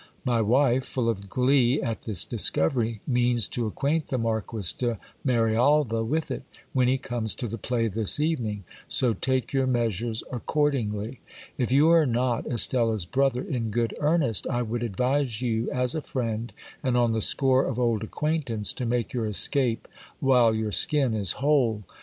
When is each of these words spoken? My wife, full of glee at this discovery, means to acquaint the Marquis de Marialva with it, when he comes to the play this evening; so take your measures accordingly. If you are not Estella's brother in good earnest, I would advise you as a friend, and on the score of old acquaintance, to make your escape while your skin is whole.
My 0.25 0.41
wife, 0.41 0.83
full 0.85 1.07
of 1.09 1.29
glee 1.29 1.79
at 1.79 2.05
this 2.05 2.25
discovery, 2.25 3.01
means 3.05 3.47
to 3.49 3.67
acquaint 3.67 4.07
the 4.07 4.17
Marquis 4.17 4.73
de 4.75 4.97
Marialva 5.23 6.03
with 6.03 6.31
it, 6.31 6.41
when 6.73 6.87
he 6.87 6.97
comes 6.97 7.35
to 7.35 7.47
the 7.47 7.59
play 7.59 7.87
this 7.87 8.19
evening; 8.19 8.63
so 8.89 9.13
take 9.13 9.53
your 9.53 9.67
measures 9.67 10.23
accordingly. 10.31 11.19
If 11.55 11.71
you 11.71 11.91
are 11.91 12.07
not 12.07 12.47
Estella's 12.47 13.05
brother 13.05 13.43
in 13.43 13.69
good 13.69 13.93
earnest, 13.99 14.47
I 14.47 14.63
would 14.63 14.81
advise 14.81 15.39
you 15.43 15.69
as 15.69 15.93
a 15.93 16.01
friend, 16.01 16.51
and 16.81 16.97
on 16.97 17.11
the 17.11 17.21
score 17.21 17.63
of 17.65 17.77
old 17.79 18.01
acquaintance, 18.01 18.73
to 18.73 18.87
make 18.87 19.13
your 19.13 19.27
escape 19.27 19.87
while 20.19 20.55
your 20.55 20.71
skin 20.71 21.13
is 21.13 21.33
whole. 21.33 21.83